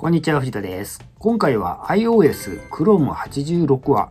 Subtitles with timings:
[0.00, 1.04] こんにちは、藤田です。
[1.18, 4.10] 今回は iOS Chrome 86は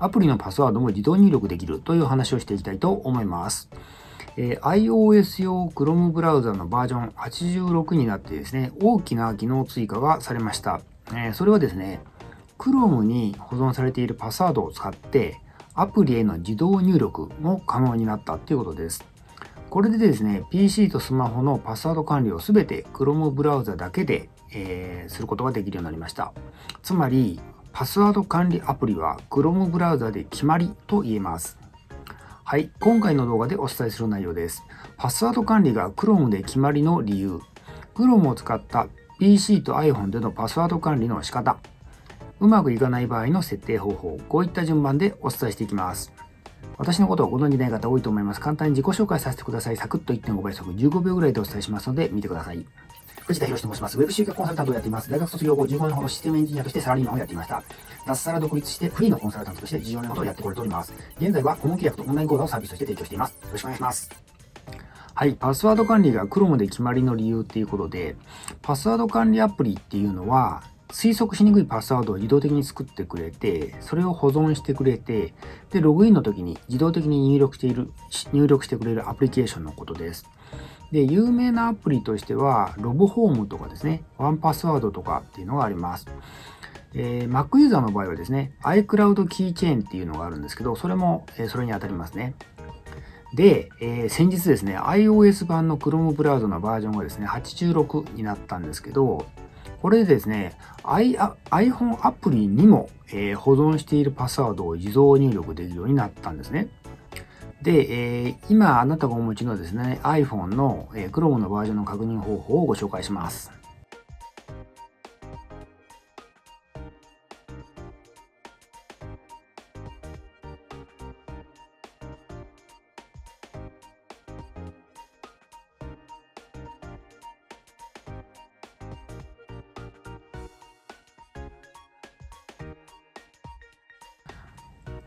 [0.00, 3.68] アプリのパスワードも自動入力できるという話をしていきたいと思います。
[4.38, 10.80] えー iOS 用 Chrome ブラウザのバージョン86になってですね、大きな機能追加がされました。
[11.10, 12.00] えーそれはですね、
[12.56, 15.42] Chrome に保存されているパスワードを使って
[15.74, 19.04] アプリへの自動入力も可能になったということです。
[19.68, 26.32] これでですね、PC とスマホのパスワード管理をすべて Chrome ブラウザだけで、えーすることができるようになりました。
[26.82, 27.40] つまり、
[27.72, 31.58] パスワード管理アプリは Chrome ブラウザで決まりと言えます。
[32.44, 34.62] はい、今回の動画でお伝えする内容です。
[34.96, 37.40] パスワード管理が Chrome で決まりの理由。
[37.94, 41.58] Chrome を使った PC と iPhone でのパスワード管理の仕方。
[42.38, 44.18] うまくいかない場合の設定方法。
[44.28, 46.12] こういった順番でお伝えしていきます。
[46.78, 48.40] 私のことをご存じない方多いと思います。
[48.40, 49.76] 簡単に自己紹介させてください。
[49.76, 52.64] サクッと1.5倍速15秒ぐらいでお伝えしますので見てください。
[53.26, 53.98] 藤田博と申します。
[53.98, 55.10] ウェブ集客コンサルタントをやっています。
[55.10, 57.62] 大学卒業後15年ほどシステムエンジニアとしてサラリーマンをやっていました。
[58.06, 60.92] 脱サラ独立してフリーのコンサルタントとして14年ほどやってこれております。
[61.18, 63.32] 現在は顧問契約とオンライン講座をサービスとして提供しています。
[63.32, 64.10] よろしくお願いします。
[65.14, 68.16] はい、パスワード管理が Chrome で決まりの理由っていうことで、
[68.60, 75.32] パスワード管理アプリっていうのは、推測しにくいパスワードを自動的に作ってくれて、それを保存してくれて、
[75.70, 77.90] で、ログインの時に自動的に入力している、
[78.32, 80.28] 入力してくれるアプリケーションのことです。
[80.92, 86.06] で、有名なアプリとしては、ロボホームとかですね、ワンパスワードとかっていうのがあります。
[86.94, 92.34] えー Mac ユーザーの場合はですね、iCloud キーチェーンっていうのがあるんですけど、それも、えーそれに当たりますね。
[93.34, 99.26] で、えー先日ですね、iOS 版の Chrome ブラウザのバージョンがですね、86になったんですけど、
[99.82, 101.16] これでですね、I、
[101.50, 106.68] iPhone アプリにも、えー保存しているパスワードを自動入力できるようになったんですね。
[107.62, 113.50] で、えー今あなたがお持ちのですね、iPhone の、えー Chrome のバージョンの確認方法をご紹介します。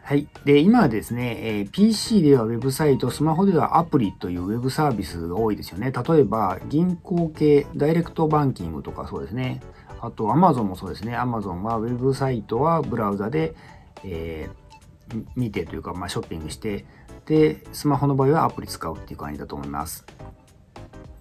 [0.09, 0.27] はい。
[0.43, 5.91] で、今はですね、えー PC ではウェブサイト、スマホではアプリというウェブサービスが多いですよね。
[5.91, 9.61] 例えば、銀行系、ダイレクトバンキングとかそうですね。
[10.01, 11.15] あと、Amazon もそうですね。
[11.15, 13.53] Amazon はウェブサイトはブラウザで、
[14.03, 16.85] えー見てというか、まあ、ショッピングして、
[17.27, 20.07] で、スマホの場合はアプリ使うっていう感じだと思います。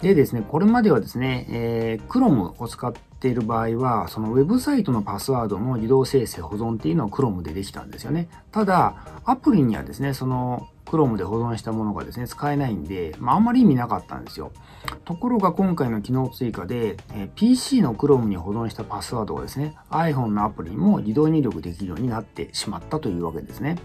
[0.00, 8.28] でですね、これまではですね、えー Chrome を使っている場合は、そのウェブサイトのパスワードの自動生成保存っていうのは Chrome でできたんですよね。
[8.52, 8.94] ただ、
[9.24, 14.52] アプリにはですね、その Chrome で保存したものがですね、使えないんで、まあ、あんまり意味なかったんですよ。
[15.04, 23.76] ところが今回の機能追加で、え PC の Chrome に保存したパスワードがですね、iPhone のアプリにも自動入力できるようになってしまったというわけですね。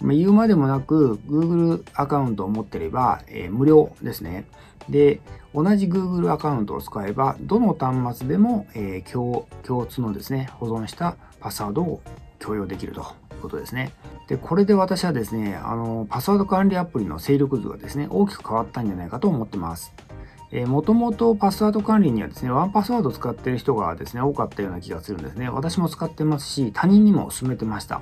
[0.00, 4.46] ま言うまでもなく Google アカウントを持ってれば、えー無料ですね。
[4.88, 5.20] で、
[5.54, 12.00] 同じ Google アカウントを使えば、どの端末でも、えー共通のですね、保存したパスワードを
[12.38, 13.92] 共有できるとことですね。
[14.28, 19.94] で、これで私はですね、あの、パスワード管理アプリの勢力図がですね、大きく変わったんじゃないかと思ってます。
[20.52, 25.48] えー、もともとパスワード管理にはですね、ワンパスワード使ってる人がですね、多かったような気がするんですね。
[25.48, 28.00] 私も使ってますし、他人にも勧めてました。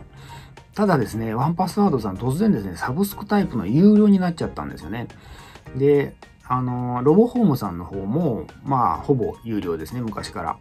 [0.74, 5.08] ただですね、ワンパスワードさん突然ですね、サブスクタイプの有料になっちゃったんですよね。
[5.76, 6.14] で、
[6.46, 10.56] あの、ロボホームさんの方も、まあ、ほぼ有料ですね、昔から。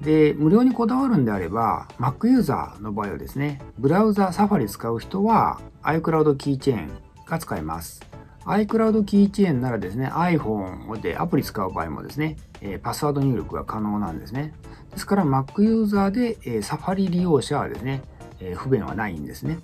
[0.00, 6.90] で、無料にこだわるんであれば、Mac ユーザーの場合はですね、ブラウザー、サファリ使う人は iCloud キーチェーン
[7.26, 8.02] が使えます。
[8.44, 14.52] iCloud キーチェーンならですね、iPhone でアプリ使う場合もですね、えパスワード入力が可能なんですね。
[14.92, 18.02] ですから Mac ユーザーで、えー Safari 利用者はですね、
[18.40, 19.58] え不便はないんですね。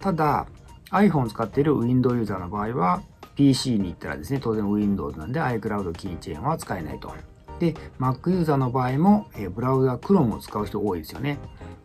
[0.00, 0.46] ただ、
[0.90, 3.02] iPhone 使っている Windows ユーザーの場合は、
[3.34, 7.14] PC に行ったらですね、当然 Windows なんで iCloud キーチェーンは使えないと。
[7.58, 11.38] で、Mac ユーザーの場合も、えブラウザ Chrome を使う人多いですよね。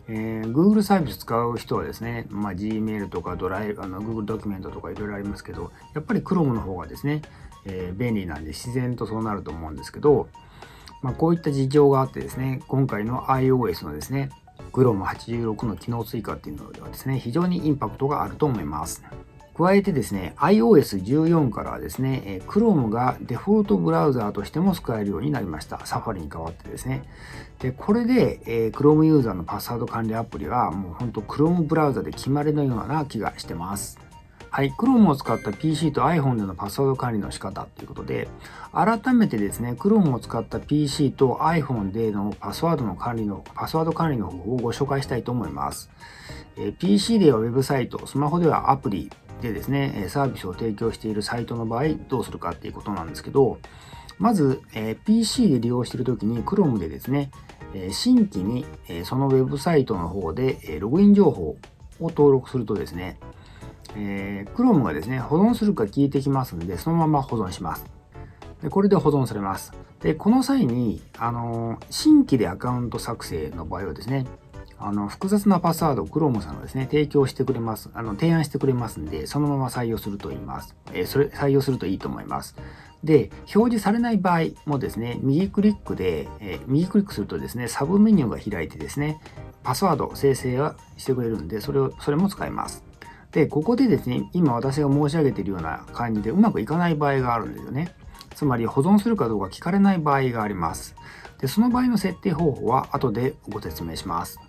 [0.08, 7.22] えー Google サービス使う人はですね、まあ、Gmail とかドライ、あの Google ドキュメントとかいろいろありますけど、やっぱり Chrome の方がですね、
[7.66, 10.28] えー便利なんで自然とそうなると思うんですけど、
[11.02, 14.30] まあ、こういった事情があってですね、今回の iOS のですね、
[14.72, 19.04] Chrome86 の機能追加っていうのではですね、非常にインパクトがあると思います。
[19.56, 25.78] 加えてですね、iOS14 からはですね、Chrome がデフォルトブラウザーとしても使えるようになりました。
[25.78, 27.04] Safari に代わってですね。
[27.60, 34.00] で、これで、え Chrome ユーザーのパスワード管理アプリはもうほんと Chrome ブラウザで決まりのような気がしてます。
[34.50, 38.28] はい、Chrome を使った PC と iPhone でのパスワード管理の仕方ということで、
[38.72, 45.90] 改めてですね、Chrome を使った PC と iPhone でのパスワードの管理の、パスワード管理の方法をご紹介したいと思います。
[46.56, 49.10] え、PC ではウェブサイト、スマホではアプリ
[49.44, 53.60] でですね、サービスを提供しているサイトの場合、どうするかっていうことなんですけど、
[54.18, 57.30] まず、え、PC で利用しているときに Chrome でですね、
[57.74, 61.58] え新規に、えそのウェブサイトの方で、えログイン情報を
[62.02, 63.20] 登録するとですね、
[63.98, 67.86] え、Chrome がですね、保存するか聞いてきますので、そのまま保存します。
[68.62, 69.74] でこれで保存されます。
[70.00, 74.26] で、この際に、あの、新規でアカウント作成の場合はですね、
[74.86, 77.90] あの、複雑なパスワードを Chrome さんがですね、提供してくれます。
[77.94, 80.76] あの、提案してくれますんで、そのまま採用すると言います。
[80.94, 82.56] えー、それ、採用するといいと思います。
[83.04, 89.20] で、表示されない場合もですね、右クリックで、えー、右クリックするとですね、サブメニューが開いてですね、
[89.64, 92.84] パスワード生成はしてくれるんで、それを、それも使います。
[93.32, 97.96] で、ここでですね、今私が申し上げているような感じでうまくいかない場合があるんですよね。
[98.36, 100.96] つまり保存するかどうか聞かれない場合があります。
[101.40, 104.40] で、その場合の設定方法は後でご説明します。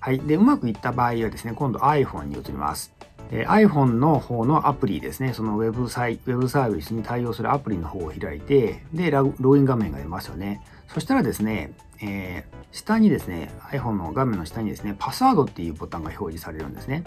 [0.00, 0.20] はい。
[0.20, 2.92] で、うまくいった場合はですね、今度 iPhone に移ります。
[3.32, 10.62] え iPhone の方のアプリですね、そのウェブサイウェブサービスに対応するアプリの方を開いて、で、ログイン画面が出ますよね。
[10.88, 17.04] そしたらですね、えー、下にですね、iPhone の画面の下にですね、パスワードっていうボタンが表示されるんですね。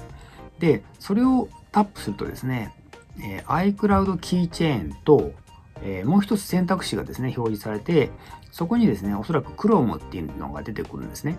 [0.60, 2.74] で、それをタップするとですね、
[3.20, 5.34] えー、iCloud キーチェーンと、
[5.82, 8.12] えー、もう一つ選択肢がですね、表示されて、
[8.52, 11.38] そこにですね、おそらく Chrome っていうのが出てくるんですね。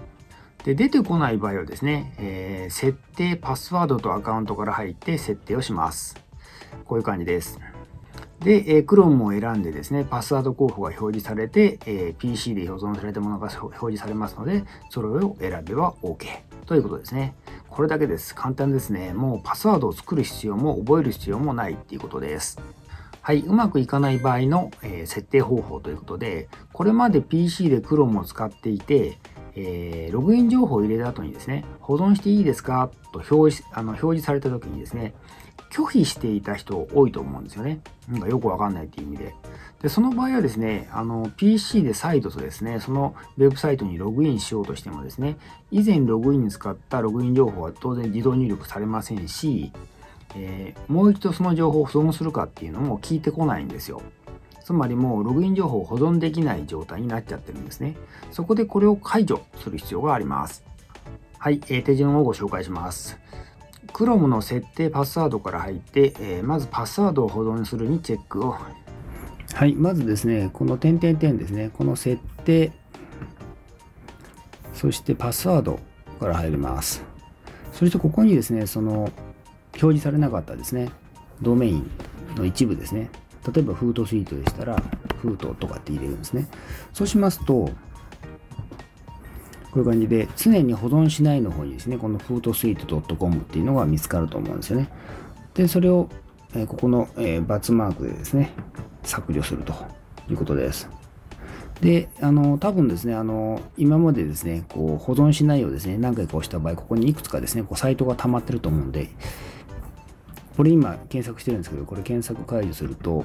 [0.65, 6.17] で、出てこない場合はですね、えー、設定、パスワードとアカウントから入って設定をします。
[6.87, 7.59] こういう感じです。
[8.41, 16.27] で、えー、Chrome を選んでですね、パスワード候補が表示されて、えー、PC で保存されたものが表示されますので、それを選べば OK
[16.67, 17.35] ということですね。
[17.69, 18.35] これだけです。
[18.35, 19.15] 簡単ですね。
[19.15, 22.61] もうパスワードを作る必要も覚える必要もないっていうことです。
[23.23, 29.19] はい、うまくいかない場合の、えー、設定方法ということで、これまで PC で Chrome を使っていて、
[29.57, 35.15] えー、ログイン情報を入れた後にですね、保存していいですかと表示あの表示された時にですね、
[35.71, 37.81] 拒否していた人多いと思うんですよね。
[38.09, 39.35] なんかよくわかんないっていう意味で。
[39.83, 45.37] で、その場合はですね、あの、PC で再度とですね、そのウェブサイトにログインしようとしてもですね、
[45.73, 49.73] 以前ログインに使ったログイン情報は当然自動入力されませんし、
[50.37, 54.01] えー、もう一度その情報を保存するかっていうのも聞いてこないんですよ。
[54.65, 57.97] つまりもうログイン情報を保存できない状態になっちゃってるんですね。
[58.33, 60.65] そこでこれを解除する必要があります。
[61.39, 63.19] はい、えー、手順をご紹介します。
[63.89, 68.57] Chrome の設定パスワードから入って、えー、まずパスワードを保存するにチェックを。
[69.53, 72.73] はい、まずですね、この点々点ですね、この設定、
[74.73, 75.79] そしてパスワード
[76.19, 77.05] から入ります。
[77.73, 79.11] そしてここにですね、その
[79.75, 80.91] 表示されなかったですね、
[81.43, 81.91] ドメイン
[82.37, 83.11] の一部ですね。
[83.53, 84.77] 例えばフードスイートでしたら、
[85.21, 86.49] フードとかって入れるんですね。
[86.93, 87.71] そうしますと、こ
[89.77, 94.89] ういう感じで、常に保存しないの方にですね、このフードスイート .com っていうのが見つかると思うんですよね。
[95.55, 96.09] で、それを、
[96.55, 98.53] えここの、えー、×マークでですね、
[99.03, 99.75] 削除すると
[100.31, 100.89] いうことです。
[101.81, 109.11] で、あの、多分ですね、あの、今までですね、こう、保存しないをですね、何回か押した場合、ここにいくつかですね、こう、サイトが溜まってると思うんで、
[110.57, 113.25] これ今検索してるんですけど、これ検索解除すると、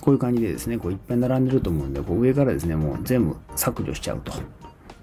[0.00, 4.32] こういう感じでですね、こういっぱい並んでると思うんで、こう上からですね、もう全部削除しちゃうと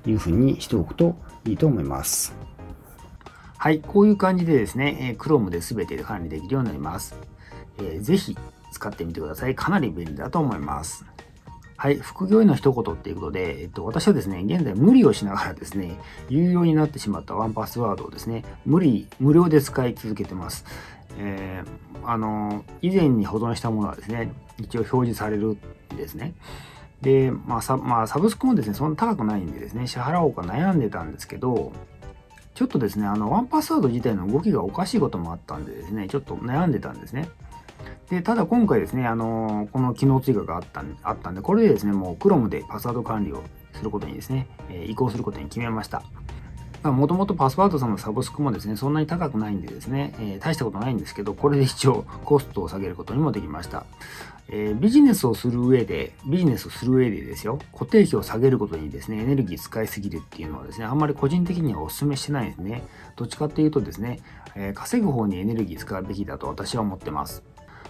[0.06, 2.34] いうふうにしておくといいと思います。
[3.58, 7.16] はい、こういう感じでですね、Chrome で全て管理できるようになります。
[7.78, 8.38] えー、ぜひ
[8.72, 9.56] 使ってみてください。
[9.56, 11.06] かなり便利だと思います。
[11.80, 20.66] はい、副業への一言っていうことで、えっと、私はですね、現在無理をしながらですね、有料になってしまったワンパスワードをですね、無理、無料で使い続けてます。
[21.18, 25.52] えー、あの、以前に保存したものはですね、一応表示される
[25.94, 26.34] んですね。
[27.02, 31.72] で、まあ、サまあ、サブスクもですね、そんな高くないんでですね、支払おうか悩んでたんですけど、
[32.56, 37.30] ちょっとですね、あの、ワンパスワード自体の動きがおかしいこともあったんでですね、ちょっと悩んでたんですね。
[38.10, 46.04] で、ただ今回ですね、あのこの機能追加があったんあったんで、これでですね、もう Chrome でパスワード管理をすることにですね、え移行することに決めました。
[46.84, 53.86] もともとパスワードさんのサブスクもですね、そんなに高くないんでですね、えー、大したことないんですけど、これで一応コストを下げることにもできました。
[54.48, 62.84] えー、ビジネスをする上で、ビジネスをする上でですよ、固定費を下げることにですね、エネルギー使いすぎるっていうのはですね、あんまり個人的にはお勧めしてないですね。
[63.18, 64.20] どっちかっていうとですね、
[64.56, 67.44] えー、稼ぐ方にエネルギー使うべきだと私は思ってます。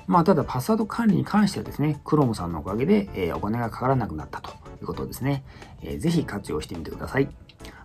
[0.09, 5.43] まあ、ただパスワード管理に関してはですね、Chrome さんのおかげで、え、お金がかからなくなったということですね。
[5.83, 7.29] えー、ぜひ活用してみてください。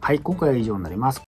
[0.01, 1.34] はい、今回は以上になります。